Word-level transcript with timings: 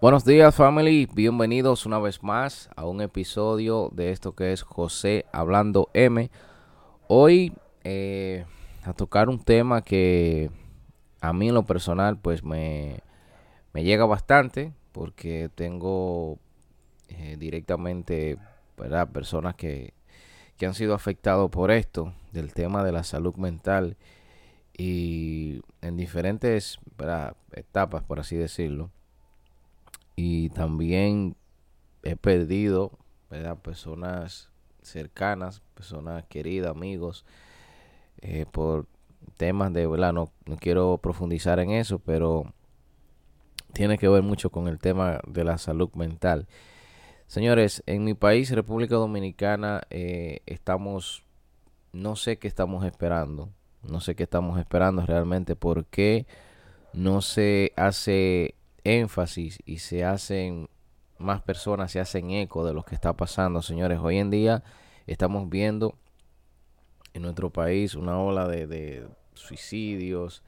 Buenos 0.00 0.24
días 0.24 0.54
family, 0.54 1.06
bienvenidos 1.12 1.84
una 1.84 1.98
vez 1.98 2.22
más 2.22 2.70
a 2.74 2.86
un 2.86 3.02
episodio 3.02 3.90
de 3.92 4.12
esto 4.12 4.34
que 4.34 4.54
es 4.54 4.62
José 4.62 5.26
Hablando 5.30 5.90
M. 5.92 6.30
Hoy 7.06 7.52
eh, 7.84 8.46
a 8.82 8.94
tocar 8.94 9.28
un 9.28 9.44
tema 9.44 9.82
que 9.82 10.50
a 11.20 11.34
mí 11.34 11.48
en 11.48 11.54
lo 11.54 11.66
personal 11.66 12.16
pues 12.16 12.42
me, 12.42 13.00
me 13.74 13.84
llega 13.84 14.06
bastante 14.06 14.72
porque 14.92 15.50
tengo 15.54 16.38
eh, 17.10 17.36
directamente 17.38 18.38
¿verdad? 18.78 19.10
personas 19.10 19.54
que, 19.54 19.92
que 20.56 20.64
han 20.64 20.72
sido 20.72 20.94
afectados 20.94 21.50
por 21.50 21.70
esto, 21.70 22.14
del 22.32 22.54
tema 22.54 22.84
de 22.84 22.92
la 22.92 23.04
salud 23.04 23.34
mental 23.34 23.98
y 24.78 25.60
en 25.82 25.98
diferentes 25.98 26.78
etapas, 27.52 28.02
por 28.02 28.18
así 28.18 28.36
decirlo 28.36 28.90
y 30.16 30.50
también 30.50 31.36
he 32.02 32.16
perdido 32.16 32.98
personas 33.62 34.50
cercanas, 34.82 35.62
personas 35.74 36.24
queridas, 36.26 36.70
amigos, 36.70 37.24
eh, 38.20 38.46
por 38.50 38.86
temas 39.36 39.72
de, 39.72 39.86
¿verdad? 39.86 40.12
No, 40.12 40.32
no 40.46 40.56
quiero 40.56 40.98
profundizar 40.98 41.60
en 41.60 41.70
eso, 41.70 41.98
pero 41.98 42.52
tiene 43.72 43.98
que 43.98 44.08
ver 44.08 44.22
mucho 44.22 44.50
con 44.50 44.68
el 44.68 44.78
tema 44.78 45.20
de 45.26 45.44
la 45.44 45.58
salud 45.58 45.90
mental. 45.94 46.48
Señores, 47.26 47.82
en 47.86 48.04
mi 48.04 48.14
país, 48.14 48.50
República 48.50 48.96
Dominicana, 48.96 49.82
eh, 49.90 50.40
estamos, 50.46 51.22
no 51.92 52.16
sé 52.16 52.38
qué 52.38 52.48
estamos 52.48 52.84
esperando, 52.84 53.50
no 53.82 54.00
sé 54.00 54.16
qué 54.16 54.24
estamos 54.24 54.58
esperando 54.58 55.06
realmente, 55.06 55.54
porque 55.54 56.26
no 56.92 57.20
se 57.20 57.72
hace 57.76 58.56
énfasis 58.84 59.58
y 59.64 59.78
se 59.78 60.04
hacen 60.04 60.68
más 61.18 61.42
personas, 61.42 61.92
se 61.92 62.00
hacen 62.00 62.30
eco 62.30 62.64
de 62.64 62.72
lo 62.72 62.82
que 62.82 62.94
está 62.94 63.12
pasando, 63.12 63.62
señores. 63.62 63.98
Hoy 64.02 64.18
en 64.18 64.30
día 64.30 64.62
estamos 65.06 65.48
viendo 65.48 65.94
en 67.12 67.22
nuestro 67.22 67.50
país 67.50 67.94
una 67.94 68.18
ola 68.18 68.48
de, 68.48 69.06
suicidios, 69.34 70.42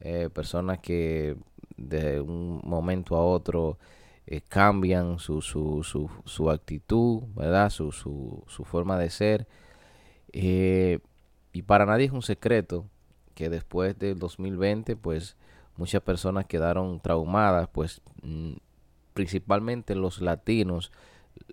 eh, 0.00 0.28
personas 0.32 0.78
que 0.78 1.36
de 1.76 2.20
un 2.20 2.60
momento 2.64 3.16
a 3.16 3.24
otro 3.24 3.78
eh, 4.26 4.40
cambian 4.40 5.18
su, 5.18 5.42
su, 5.42 5.82
su, 5.82 6.10
su, 6.24 6.50
actitud, 6.50 7.22
¿verdad? 7.34 7.70
Su, 7.70 7.92
su, 7.92 8.42
su 8.46 8.64
forma 8.64 8.98
de 8.98 9.10
ser. 9.10 9.46
Eh, 10.32 10.98
y 11.52 11.62
para 11.62 11.86
nadie 11.86 12.06
es 12.06 12.12
un 12.12 12.22
secreto 12.22 12.86
que 13.34 13.50
después 13.50 13.98
del 13.98 14.18
2020, 14.18 14.96
pues 14.96 15.36
muchas 15.76 16.02
personas 16.02 16.46
quedaron 16.46 17.00
traumadas, 17.00 17.68
pues 17.68 18.00
mm, 18.22 18.54
principalmente 19.12 19.94
los 19.94 20.20
latinos 20.20 20.92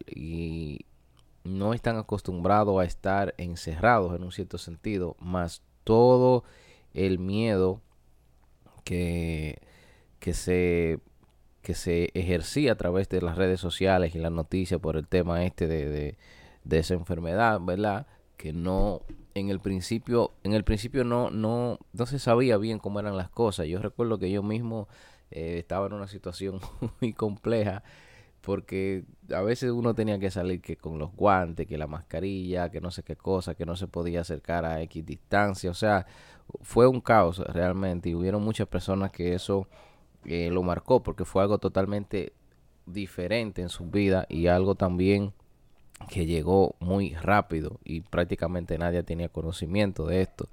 y 0.08 0.86
no 1.44 1.74
están 1.74 1.98
acostumbrados 1.98 2.80
a 2.80 2.86
estar 2.86 3.34
encerrados 3.38 4.16
en 4.16 4.24
un 4.24 4.32
cierto 4.32 4.58
sentido, 4.58 5.16
más 5.20 5.64
todo 5.84 6.44
el 6.94 7.20
miedo 7.20 7.82
que, 8.84 9.60
que 10.20 10.34
se 10.34 11.00
que 11.62 11.76
se 11.76 12.10
ejercía 12.16 12.72
a 12.72 12.76
través 12.76 13.08
de 13.10 13.22
las 13.22 13.38
redes 13.38 13.60
sociales 13.60 14.16
y 14.16 14.20
las 14.20 14.32
noticias 14.32 14.80
por 14.80 14.98
el 14.98 15.08
tema 15.08 15.46
este 15.46 15.68
de, 15.68 15.88
de, 15.88 16.18
de 16.64 16.80
esa 16.80 16.96
enfermedad, 16.96 17.60
¿verdad? 17.62 18.08
Que 18.36 18.52
no 18.52 19.02
en 19.34 19.50
el 19.50 19.60
principio, 19.60 20.32
en 20.44 20.54
el 20.54 20.64
principio 20.64 21.04
no, 21.04 21.30
no, 21.30 21.80
no 21.94 22.06
se 22.06 22.20
sabía 22.20 22.58
bien 22.58 22.80
cómo 22.80 23.00
eran 23.00 23.18
las 23.18 23.30
cosas. 23.30 23.68
Yo 23.68 23.80
recuerdo 23.80 24.20
que 24.20 24.32
yo 24.32 24.44
mismo 24.44 24.88
eh, 25.32 25.58
estaba 25.60 25.88
en 25.88 25.94
una 25.94 26.08
situación 26.08 26.60
muy 27.02 27.14
compleja 27.14 27.84
porque 28.42 29.06
a 29.34 29.42
veces 29.42 29.72
uno 29.72 29.94
tenía 29.94 30.20
que 30.20 30.32
salir 30.32 30.62
que 30.62 30.76
con 30.76 30.98
los 30.98 31.16
guantes, 31.16 31.68
que 31.68 31.78
la 31.78 31.88
mascarilla, 31.88 32.70
que 32.70 32.82
no 32.82 32.90
sé 32.92 33.04
qué 33.04 33.16
cosa, 33.16 33.56
que 33.56 33.66
no 33.66 33.76
se 33.76 33.88
podía 33.88 34.22
acercar 34.22 34.66
a 34.66 34.82
X 34.82 35.06
distancia. 35.06 35.70
O 35.70 35.76
sea, 35.76 36.08
fue 36.62 36.88
un 36.88 37.02
caos 37.02 37.40
realmente 37.40 38.10
y 38.10 38.16
hubieron 38.16 38.44
muchas 38.44 38.68
personas 38.68 39.12
que 39.12 39.36
eso 39.36 39.68
eh, 40.26 40.50
lo 40.52 40.64
marcó 40.64 41.04
porque 41.04 41.24
fue 41.24 41.44
algo 41.44 41.60
totalmente 41.60 42.34
diferente 42.88 43.62
en 43.62 43.70
su 43.70 43.86
vida 43.86 44.26
y 44.28 44.48
algo 44.48 44.76
también 44.76 45.34
que 46.10 46.26
llegó 46.26 46.76
muy 46.80 47.14
rápido 47.16 47.80
y 47.84 48.02
prácticamente 48.02 48.78
nadie 48.78 49.04
tenía 49.04 49.30
conocimiento 49.30 50.06
de 50.06 50.22
esto. 50.22 50.48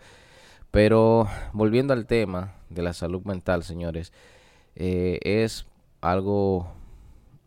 Pero 0.70 1.28
volviendo 1.52 1.92
al 1.92 2.06
tema 2.06 2.54
de 2.68 2.82
la 2.82 2.92
salud 2.92 3.22
mental, 3.24 3.62
señores, 3.62 4.12
eh, 4.76 5.18
es 5.22 5.66
algo 6.00 6.72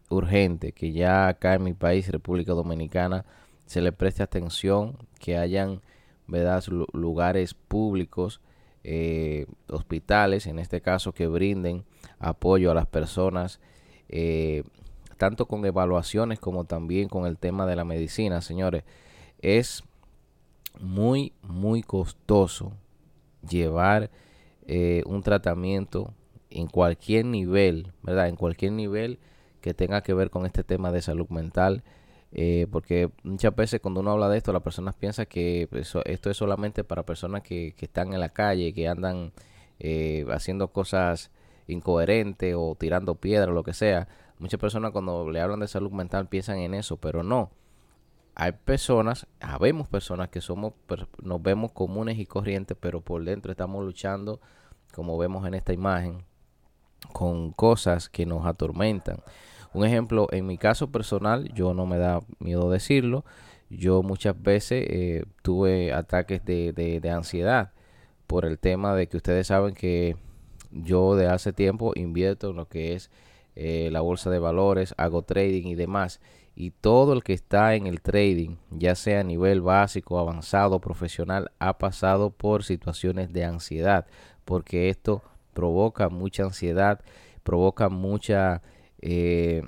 urgente 0.10 0.74
que 0.74 0.92
ya 0.92 1.28
acá 1.28 1.54
en 1.54 1.64
mi 1.64 1.74
país, 1.74 2.10
República 2.10 2.54
Dominicana, 2.54 3.26
se 3.66 3.82
le 3.82 3.92
preste 3.92 4.24
atención, 4.24 4.98
que 5.20 5.38
hayan 5.38 5.82
¿verdad? 6.28 6.64
lugares 6.94 7.54
públicos, 7.54 8.42
eh, 8.84 9.46
hospitales, 9.70 10.48
en 10.48 10.60
este 10.60 10.82
caso, 10.82 11.14
que 11.14 11.28
brinden 11.28 11.86
apoyo 12.20 12.72
a 12.72 12.76
las 12.76 12.88
personas 12.88 13.60
eh, 14.10 14.64
tanto 15.22 15.46
con 15.46 15.64
evaluaciones 15.64 16.40
como 16.40 16.64
también 16.64 17.08
con 17.08 17.28
el 17.28 17.38
tema 17.38 17.68
de 17.68 17.76
la 17.76 17.86
medicina, 17.86 18.42
señores. 18.42 18.84
Es 19.40 19.84
muy, 20.80 21.34
muy 21.44 21.84
costoso 21.84 22.72
llevar 23.48 24.10
eh, 24.66 25.04
un 25.06 25.22
tratamiento 25.22 26.16
en 26.50 26.66
cualquier 26.66 27.26
nivel, 27.26 27.92
¿verdad? 28.02 28.30
En 28.30 28.36
cualquier 28.36 28.72
nivel 28.72 29.20
que 29.62 29.76
tenga 29.76 30.02
que 30.02 30.16
ver 30.16 30.32
con 30.32 30.48
este 30.48 30.64
tema 30.64 30.92
de 30.92 31.04
salud 31.04 31.30
mental. 31.30 31.84
Eh, 32.32 32.66
porque 32.72 33.12
muchas 33.22 33.56
veces 33.56 33.80
cuando 33.80 34.00
uno 34.00 34.14
habla 34.14 34.28
de 34.28 34.40
esto, 34.40 34.52
las 34.52 34.64
personas 34.64 34.96
piensan 34.96 35.28
que 35.28 35.70
esto 36.06 36.32
es 36.32 36.36
solamente 36.36 36.84
para 36.84 37.04
personas 37.04 37.44
que, 37.44 37.76
están 37.80 38.16
en 38.16 38.22
la 38.22 38.30
calle, 38.30 38.74
que 38.74 38.88
andan 38.88 39.34
eh, 39.78 40.26
haciendo 40.32 40.70
cosas 40.70 41.30
incoherentes 41.68 42.56
o 42.58 42.76
tirando 42.76 43.14
piedra 43.14 43.52
o 43.52 43.54
lo 43.54 43.62
que 43.62 43.74
sea. 43.74 44.08
Muchas 44.42 44.60
personas 44.60 44.90
cuando 44.90 45.30
le 45.30 45.40
hablan 45.40 45.60
de 45.60 45.68
salud 45.68 45.92
mental 45.92 46.28
piensan 46.28 46.58
en 46.58 46.74
eso, 46.74 46.98
pero 46.98 47.22
no. 47.22 47.52
Hay 48.34 48.54
personas, 48.54 49.28
habemos 49.40 49.88
personas 49.88 50.30
que 50.30 50.42
somos, 50.42 50.74
nos 51.22 51.44
vemos 51.44 51.72
comunes 51.74 52.18
y 52.18 52.26
corrientes, 52.26 52.76
pero 52.80 53.02
por 53.02 53.24
dentro 53.24 53.52
estamos 53.52 53.86
luchando, 53.86 54.42
como 54.96 55.16
vemos 55.20 55.46
en 55.46 55.54
esta 55.54 55.74
imagen, 55.74 56.24
con 57.14 57.52
cosas 57.52 58.10
que 58.10 58.26
nos 58.26 58.48
atormentan. 58.48 59.20
Un 59.74 59.86
ejemplo, 59.86 60.28
en 60.32 60.48
mi 60.48 60.58
caso 60.58 60.92
personal, 60.92 61.54
yo 61.54 61.76
no 61.76 61.86
me 61.86 62.00
da 62.00 62.22
miedo 62.40 62.72
decirlo, 62.72 63.24
yo 63.70 64.02
muchas 64.02 64.42
veces 64.42 64.88
eh, 64.90 65.24
tuve 65.44 65.94
ataques 65.94 66.44
de, 66.44 66.74
de 66.74 67.10
ansiedad 67.12 67.74
por 68.26 68.46
el 68.46 68.58
tema 68.58 68.96
de 68.96 69.06
que 69.06 69.18
ustedes 69.18 69.46
saben 69.46 69.76
que 69.76 70.16
yo 70.72 71.16
de 71.16 71.28
hace 71.28 71.54
tiempo 71.54 71.92
invierto 71.94 72.50
en 72.50 72.56
lo 72.56 72.68
que 72.68 72.96
es 72.96 73.12
eh, 73.56 73.90
la 73.92 74.02
bolsa 74.02 74.30
de 74.30 74.40
valores, 74.40 74.94
hago 74.98 75.24
trading 75.24 75.68
y 75.68 75.76
demás. 75.76 76.20
Y 76.56 76.72
todo 76.72 77.14
el 77.14 77.24
que 77.24 77.34
está 77.34 77.76
en 77.76 77.88
el 77.88 78.02
trading, 78.02 78.58
ya 78.70 78.96
sea 78.96 79.22
a 79.22 79.24
nivel 79.24 79.62
básico, 79.62 80.20
avanzado, 80.20 80.80
profesional, 80.80 81.52
ha 81.60 81.78
pasado 81.78 82.30
por 82.30 82.64
situaciones 82.64 83.32
de 83.34 83.46
ansiedad, 83.46 84.06
porque 84.46 84.90
esto 84.90 85.24
provoca 85.54 86.10
mucha 86.10 86.44
ansiedad, 86.44 87.02
provoca 87.44 87.90
mucha 87.90 88.62
eh, 89.02 89.64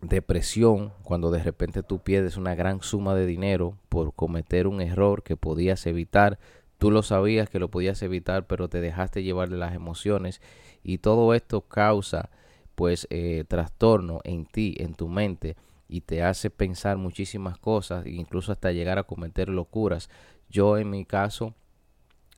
depresión 0.00 0.92
cuando 1.02 1.30
de 1.30 1.42
repente 1.42 1.82
tú 1.82 1.98
pierdes 1.98 2.36
una 2.36 2.54
gran 2.54 2.82
suma 2.82 3.14
de 3.14 3.26
dinero 3.26 3.76
por 3.88 4.14
cometer 4.14 4.66
un 4.66 4.80
error 4.80 5.22
que 5.22 5.36
podías 5.36 5.86
evitar. 5.86 6.38
Tú 6.78 6.90
lo 6.90 7.02
sabías 7.02 7.50
que 7.50 7.58
lo 7.58 7.68
podías 7.68 8.02
evitar, 8.02 8.46
pero 8.46 8.68
te 8.68 8.80
dejaste 8.80 9.22
llevar 9.22 9.48
de 9.48 9.56
las 9.56 9.74
emociones 9.74 10.40
y 10.84 10.98
todo 10.98 11.34
esto 11.34 11.62
causa 11.62 12.30
pues 12.78 13.08
eh, 13.10 13.42
trastorno 13.48 14.20
en 14.22 14.46
ti, 14.46 14.76
en 14.78 14.94
tu 14.94 15.08
mente 15.08 15.56
y 15.88 16.02
te 16.02 16.22
hace 16.22 16.48
pensar 16.48 16.96
muchísimas 16.96 17.58
cosas, 17.58 18.06
incluso 18.06 18.52
hasta 18.52 18.70
llegar 18.70 18.98
a 18.98 19.02
cometer 19.02 19.48
locuras. 19.48 20.08
Yo 20.48 20.78
en 20.78 20.88
mi 20.88 21.04
caso, 21.04 21.56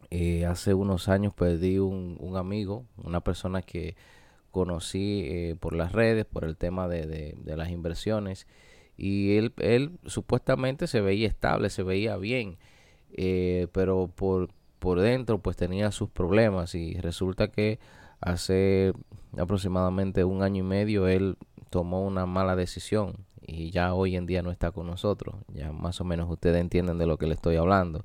eh, 0.08 0.46
hace 0.46 0.72
unos 0.72 1.10
años 1.10 1.34
perdí 1.34 1.76
un, 1.76 2.32
amigo, 2.38 2.87
una 2.96 3.20
persona 3.20 3.60
que 3.60 3.96
conocí 4.50 5.26
eh, 5.26 5.56
por 5.60 5.75
las 5.75 5.92
redes, 5.92 6.25
por 6.25 6.44
el 6.44 6.56
tema 6.56 6.88
de, 6.88 7.36
las 7.44 7.69
inversiones, 7.69 8.46
y 8.96 9.36
él, 9.36 9.52
él, 9.58 9.98
supuestamente 10.06 10.86
se 10.86 11.02
veía 11.02 11.28
estable, 11.28 11.69
se 11.69 11.82
veía 11.82 12.16
bien, 12.16 12.56
pero 13.72 14.08
por, 14.08 14.48
por 14.78 15.00
dentro 15.00 15.43
pues 15.43 15.58
tenía 15.58 15.90
sus 15.90 16.08
problemas 16.08 16.75
y 16.75 16.94
resulta 16.94 17.48
que 17.48 17.78
hace 18.22 18.94
aproximadamente 19.37 20.25
un 20.25 20.43
año 20.43 20.61
y 20.61 20.67
medio 20.67 21.09
él 21.09 21.37
tomó 21.71 22.05
una 22.05 22.27
mala 22.27 22.56
decisión 22.56 23.27
y 23.43 23.71
ya 23.71 23.94
hoy 23.94 24.17
en 24.17 24.27
día 24.27 24.43
no 24.43 24.50
está 24.50 24.71
con 24.71 24.87
nosotros. 24.87 25.37
Ya 25.49 25.73
más 25.73 26.00
o 26.00 26.05
menos 26.05 26.31
ustedes 26.31 26.61
entienden 26.61 26.99
de 26.99 27.06
lo 27.06 27.19
que 27.19 27.27
le 27.27 27.35
estoy 27.35 27.56
hablando. 27.56 28.05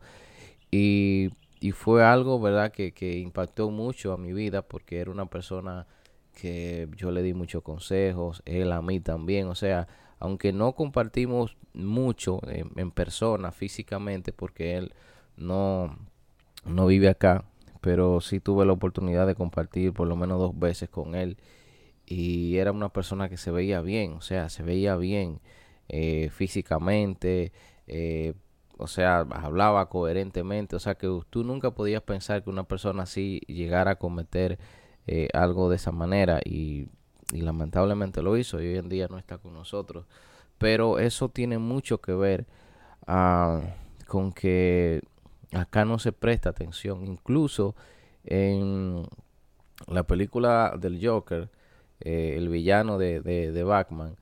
Y, 0.72 1.30
y 1.60 1.72
fue 1.72 2.04
algo, 2.04 2.40
¿verdad?, 2.40 2.72
que, 2.72 2.94
que 2.94 3.18
impactó 3.18 3.70
mucho 3.70 4.14
a 4.14 4.18
mi 4.18 4.34
vida 4.34 4.62
porque 4.64 5.00
era 5.00 5.12
una 5.12 5.28
persona 5.28 5.88
que 6.36 6.88
yo 6.96 7.12
le 7.12 7.24
di 7.24 7.34
muchos 7.34 7.64
consejos, 7.64 8.44
él 8.46 8.72
a 8.72 8.82
mí 8.82 9.00
también, 9.00 9.48
o 9.48 9.56
sea, 9.56 9.88
aunque 10.20 10.54
no 10.54 10.74
compartimos 10.74 11.58
mucho 11.74 12.40
en, 12.48 12.92
persona, 12.92 13.52
físicamente, 13.52 14.32
porque 14.32 14.78
él 14.78 14.94
no, 15.38 15.98
no 16.66 16.86
vive 16.88 17.10
acá, 17.10 17.46
pero 17.86 18.20
sí 18.20 18.40
tuve 18.40 18.66
la 18.66 18.74
oportunidad 18.74 19.28
de 19.28 19.36
compartir 19.36 19.94
por 19.94 20.08
lo 20.08 20.16
menos 20.16 20.40
dos 20.40 20.58
veces 20.58 20.90
con 20.90 21.14
él 21.14 21.38
y 22.08 22.58
era 22.58 22.72
una 22.72 22.90
persona 22.90 23.30
que 23.30 23.38
se 23.38 23.52
veía 23.52 23.80
bien, 23.82 24.14
o 24.14 24.22
sea, 24.22 24.50
se 24.50 24.64
veía 24.64 24.96
bien 24.96 25.40
eh, 25.88 26.30
físicamente, 26.32 27.54
eh, 27.86 28.34
o 28.80 28.88
sea, 28.88 29.20
hablaba 29.20 29.88
coherentemente, 29.88 30.76
o 30.76 30.80
sea, 30.80 30.96
que 30.96 31.08
tú 31.30 31.44
nunca 31.44 31.76
podías 31.76 32.02
pensar 32.02 32.44
que 32.44 32.50
una 32.50 32.64
persona 32.64 33.04
así 33.04 33.42
llegara 33.46 33.92
a 33.92 33.96
cometer 34.00 34.58
eh, 35.06 35.28
algo 35.34 35.70
de 35.70 35.76
esa 35.76 35.92
manera 35.92 36.40
y, 36.44 36.88
lamentablemente 37.34 38.24
lo 38.24 38.36
hizo 38.36 38.60
y 38.64 38.68
hoy 38.68 38.78
en 38.78 38.90
día 38.90 39.08
no 39.10 39.20
está 39.20 39.38
con 39.38 39.54
nosotros. 39.54 40.08
Pero 40.58 40.98
eso 40.98 41.30
tiene 41.30 41.60
mucho 41.60 42.02
que 42.02 42.14
ver 42.14 42.48
ah, 43.06 43.62
con 44.08 44.32
que 44.32 45.04
acá 45.56 45.86
no 45.86 46.00
se 46.00 46.12
presta 46.12 46.50
atención. 46.50 47.06
Incluso 47.06 47.76
en 48.24 49.04
la 49.88 50.04
película 50.04 50.76
del 50.80 51.06
Joker, 51.06 51.50
eh, 52.02 52.36
el 52.38 52.50
villano 52.50 52.98
de, 52.98 53.22
de, 53.22 53.64
Batman, 53.64 54.18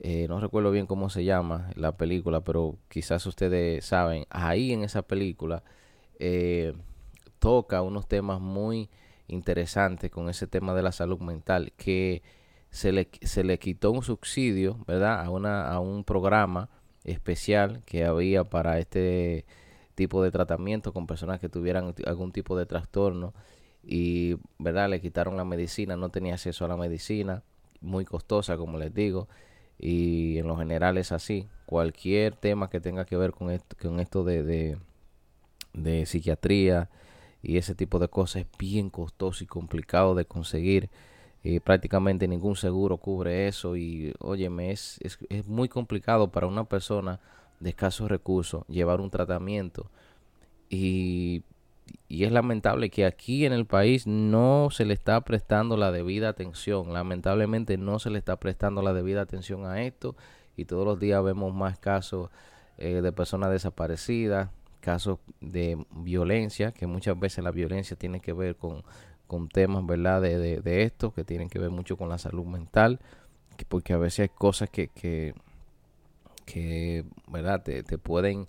eh, 0.00 0.26
no 0.28 0.40
recuerdo 0.40 0.70
bien 0.70 0.86
cómo 0.86 1.10
se 1.10 1.24
llama 1.24 1.70
la 1.74 1.96
película, 1.96 2.42
pero 2.42 2.78
quizás 2.88 3.26
ustedes 3.26 3.84
saben, 3.84 4.26
ahí 4.30 4.72
en 4.72 4.84
esa 4.84 5.02
película 5.02 5.62
toca 7.38 7.80
unos 7.80 8.06
temas 8.06 8.40
muy 8.40 8.90
interesante 9.26 10.10
con 10.10 10.28
ese 10.28 10.46
tema 10.46 10.74
de 10.74 10.82
la 10.82 10.92
salud 10.92 11.20
mental, 11.20 11.72
que 11.76 12.22
se 12.70 12.92
le, 12.92 13.08
se 13.22 13.44
le 13.44 13.58
quitó 13.58 13.90
un 13.90 14.02
subsidio, 14.02 14.78
¿verdad? 14.86 15.20
A, 15.24 15.30
una, 15.30 15.68
a 15.68 15.80
un 15.80 16.04
programa 16.04 16.68
especial 17.04 17.82
que 17.84 18.04
había 18.04 18.44
para 18.44 18.78
este 18.78 19.44
tipo 20.00 20.22
de 20.22 20.30
tratamiento 20.30 20.94
con 20.94 21.06
personas 21.06 21.40
que 21.40 21.50
tuvieran 21.50 21.94
algún 22.06 22.32
tipo 22.32 22.56
de 22.56 22.64
trastorno 22.64 23.34
y, 23.82 24.36
¿verdad? 24.58 24.88
Le 24.88 24.98
quitaron 24.98 25.36
la 25.36 25.44
medicina, 25.44 25.94
no 25.94 26.08
tenía 26.08 26.32
acceso 26.34 26.64
a 26.64 26.68
la 26.68 26.76
medicina, 26.78 27.42
muy 27.82 28.06
costosa, 28.06 28.56
como 28.56 28.78
les 28.78 28.94
digo, 28.94 29.28
y 29.78 30.38
en 30.38 30.46
lo 30.46 30.56
general 30.56 30.96
es 30.96 31.12
así. 31.12 31.48
Cualquier 31.66 32.34
tema 32.34 32.70
que 32.70 32.80
tenga 32.80 33.04
que 33.04 33.18
ver 33.18 33.32
con 33.32 33.50
esto, 33.50 33.76
con 33.78 34.00
esto 34.00 34.24
de, 34.24 34.78
de, 35.74 36.06
psiquiatría, 36.06 36.88
y 37.42 37.58
ese 37.58 37.74
tipo 37.74 37.98
de 37.98 38.08
cosas 38.08 38.42
es 38.42 38.48
bien 38.58 38.88
costoso 38.88 39.44
y 39.44 39.46
complicado 39.46 40.14
de 40.14 40.24
conseguir. 40.24 40.88
y 41.44 41.60
prácticamente 41.60 42.26
ningún 42.26 42.56
seguro 42.56 42.96
cubre 42.96 43.48
eso 43.48 43.76
y 43.76 44.14
óyeme, 44.20 44.70
es, 44.72 44.98
es, 45.02 45.18
es, 45.28 45.46
muy 45.46 45.68
complicado 45.68 46.30
para 46.30 46.46
una 46.46 46.64
persona 46.64 47.20
de 47.60 47.70
escasos 47.70 48.10
recursos 48.10 48.66
llevar 48.66 49.00
un 49.00 49.10
tratamiento 49.10 49.90
y, 50.68 51.44
y 52.08 52.24
es 52.24 52.32
lamentable 52.32 52.90
que 52.90 53.04
aquí 53.04 53.46
en 53.46 53.52
el 53.52 53.66
país 53.66 54.06
no 54.06 54.68
se 54.70 54.84
le 54.84 54.94
está 54.94 55.20
prestando 55.20 55.76
la 55.76 55.92
debida 55.92 56.28
atención, 56.28 56.92
lamentablemente 56.92 57.76
no 57.78 57.98
se 57.98 58.10
le 58.10 58.18
está 58.18 58.36
prestando 58.36 58.82
la 58.82 58.92
debida 58.92 59.22
atención 59.22 59.66
a 59.66 59.82
esto 59.82 60.16
y 60.56 60.64
todos 60.64 60.84
los 60.84 60.98
días 60.98 61.22
vemos 61.22 61.54
más 61.54 61.78
casos 61.78 62.30
eh, 62.78 63.00
de 63.02 63.12
personas 63.12 63.50
desaparecidas, 63.50 64.50
casos 64.80 65.18
de 65.40 65.84
violencia, 65.90 66.72
que 66.72 66.86
muchas 66.86 67.18
veces 67.18 67.44
la 67.44 67.50
violencia 67.50 67.96
tiene 67.96 68.20
que 68.20 68.32
ver 68.32 68.56
con, 68.56 68.82
con 69.26 69.48
temas, 69.48 69.86
¿verdad? 69.86 70.22
De, 70.22 70.60
de, 70.60 70.82
esto, 70.82 71.12
que 71.12 71.24
tienen 71.24 71.48
que 71.48 71.58
ver 71.58 71.70
mucho 71.70 71.96
con 71.96 72.08
la 72.08 72.18
salud 72.18 72.44
mental, 72.46 72.98
que 73.56 73.64
porque 73.64 73.92
a 73.92 73.98
veces 73.98 74.20
hay 74.20 74.28
cosas 74.30 74.70
que, 74.70 74.88
que, 74.88 75.34
que 76.44 77.04
¿verdad? 77.28 77.62
Te, 77.62 77.82
te 77.82 77.98
pueden 77.98 78.48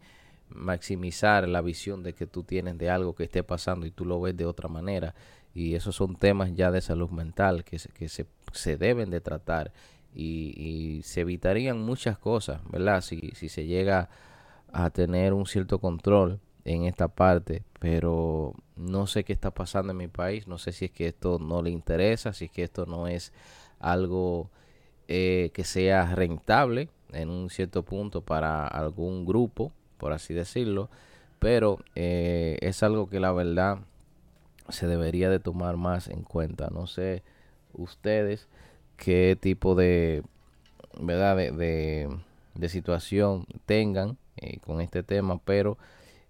maximizar 0.56 1.48
la 1.48 1.62
visión 1.62 2.04
de 2.04 2.14
que 2.14 2.28
tú 2.28 2.44
tienes 2.44 2.78
de 2.78 2.90
algo 2.90 3.16
que 3.16 3.24
esté 3.24 3.44
pasando 3.44 3.86
y 3.86 3.92
tú 3.92 4.06
lo 4.06 4.20
ves 4.22 4.36
de 4.36 4.46
otra 4.46 4.70
manera. 4.70 5.16
Y 5.54 5.76
esos 5.76 5.96
son 5.96 6.16
temas 6.16 6.54
ya 6.54 6.72
de 6.72 6.82
salud 6.82 7.10
mental 7.10 7.64
que, 7.64 7.80
se, 7.80 7.90
que 7.90 8.10
se, 8.10 8.26
se 8.54 8.78
deben 8.78 9.10
de 9.10 9.22
tratar 9.22 9.74
y, 10.14 10.54
y, 10.58 11.04
se 11.04 11.22
evitarían 11.22 11.82
muchas 11.82 12.18
cosas, 12.18 12.62
¿verdad? 12.70 13.02
Si, 13.02 13.32
si 13.34 13.50
se 13.50 13.66
llega 13.66 14.10
a 14.74 14.90
tener 14.90 15.34
un 15.34 15.46
cierto 15.46 15.80
control 15.80 16.40
en 16.66 16.86
esta 16.86 17.08
parte, 17.08 17.64
pero 17.80 18.54
no 18.76 19.08
sé 19.08 19.24
qué 19.24 19.34
está 19.34 19.52
pasando 19.52 19.92
en 19.92 19.98
mi 19.98 20.08
país, 20.08 20.48
no 20.48 20.58
sé 20.58 20.72
si 20.72 20.86
es 20.86 20.92
que 20.92 21.08
esto 21.08 21.40
no 21.40 21.62
le 21.62 21.72
interesa, 21.72 22.34
si 22.34 22.46
es 22.46 22.52
que 22.52 22.64
esto 22.64 22.86
no 22.86 23.08
es 23.08 23.34
algo 23.80 24.50
eh, 25.08 25.52
que 25.54 25.64
sea 25.64 26.14
rentable 26.16 26.90
en 27.14 27.30
un 27.30 27.50
cierto 27.50 27.84
punto 27.84 28.22
para 28.22 28.68
algún 28.68 29.26
grupo, 29.26 29.72
por 29.98 30.14
así 30.14 30.34
decirlo, 30.34 30.90
pero 31.40 31.80
eh, 31.96 32.58
es 32.62 32.84
algo 32.84 33.10
que 33.10 33.20
la 33.20 33.32
verdad 33.32 33.80
se 34.70 34.88
debería 34.88 35.30
de 35.30 35.40
tomar 35.40 35.78
más 35.78 36.08
en 36.08 36.24
cuenta. 36.24 36.70
No 36.72 36.88
sé 36.88 37.24
ustedes 37.74 38.48
qué 38.98 39.38
tipo 39.40 39.76
de, 39.76 40.24
¿verdad? 41.00 41.36
de, 41.36 42.10
de 42.56 42.70
situación 42.70 43.46
tengan 43.66 44.18
eh, 44.38 44.60
con 44.60 44.82
este 44.82 45.04
tema, 45.04 45.40
pero 45.44 45.78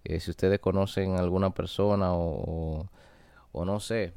eh, 0.03 0.19
si 0.19 0.31
ustedes 0.31 0.59
conocen 0.59 1.17
alguna 1.17 1.51
persona 1.51 2.13
o, 2.13 2.87
o, 3.51 3.65
no 3.65 3.79
sé, 3.79 4.13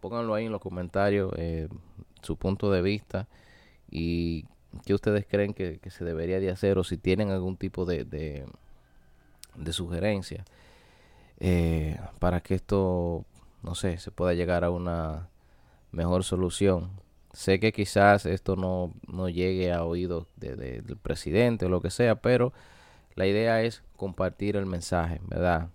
pónganlo 0.00 0.34
ahí 0.34 0.46
en 0.46 0.52
los 0.52 0.60
comentarios 0.60 1.32
su 2.22 2.36
punto 2.36 2.70
de 2.70 2.82
vista 2.82 3.28
y 3.90 4.46
qué 4.84 4.94
ustedes 4.94 5.26
creen 5.28 5.54
que, 5.54 5.80
se 5.90 6.04
debería 6.04 6.40
de 6.40 6.50
hacer 6.50 6.78
o 6.78 6.84
si 6.84 6.96
tienen 6.96 7.30
algún 7.30 7.56
tipo 7.56 7.84
de, 7.84 8.04
de, 8.04 9.72
sugerencia 9.72 10.44
para 12.18 12.40
que 12.40 12.54
esto, 12.54 13.24
no 13.62 13.74
sé, 13.74 13.98
se 13.98 14.10
pueda 14.10 14.34
llegar 14.34 14.64
a 14.64 14.70
una 14.70 15.28
mejor 15.90 16.24
solución 16.24 17.02
Sé 17.32 17.60
que 17.60 17.72
quizás 17.72 18.26
esto 18.26 18.56
no, 18.56 18.92
no 19.08 19.28
llegue 19.28 19.72
a 19.72 19.84
oídos 19.84 20.26
de, 20.36 20.54
del 20.54 20.96
presidente 20.98 21.64
o 21.64 21.70
lo 21.70 21.80
que 21.80 21.90
sea, 21.90 22.16
pero 22.16 22.52
la 23.14 23.26
idea 23.26 23.62
es 23.62 23.82
compartir 23.96 24.56
el 24.56 24.66
mensaje, 24.66 25.18
¿verdad? 25.26 25.68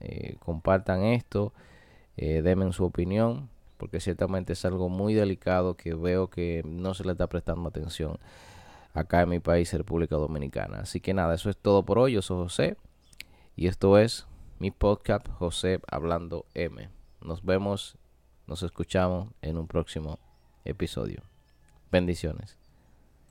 Eh, 0.00 0.36
compartan 0.38 1.02
esto, 1.04 1.52
eh, 2.16 2.40
denme 2.40 2.72
su 2.72 2.84
opinión, 2.84 3.50
porque 3.82 3.98
ciertamente 3.98 4.52
es 4.52 4.64
algo 4.64 4.88
muy 4.88 5.12
delicado 5.12 5.76
que 5.76 5.92
veo 5.92 6.30
que 6.30 6.62
no 6.64 6.94
se 6.94 7.02
le 7.02 7.10
está 7.10 7.26
prestando 7.26 7.68
atención 7.68 8.16
acá 8.94 9.22
en 9.22 9.28
mi 9.28 9.40
país, 9.40 9.72
República 9.72 10.14
Dominicana. 10.14 10.82
Así 10.82 11.00
que 11.00 11.12
nada, 11.12 11.34
eso 11.34 11.50
es 11.50 11.56
todo 11.56 11.84
por 11.84 11.98
hoy. 11.98 12.12
Yo 12.12 12.22
soy 12.22 12.44
José 12.44 12.76
y 13.56 13.66
esto 13.66 13.98
es 13.98 14.28
mi 14.60 14.70
podcast 14.70 15.26
José 15.30 15.80
Hablando 15.90 16.46
M. 16.54 16.90
Nos 17.22 17.44
vemos, 17.44 17.98
nos 18.46 18.62
escuchamos 18.62 19.30
en 19.42 19.58
un 19.58 19.66
próximo 19.66 20.20
episodio. 20.64 21.24
Bendiciones. 21.90 22.61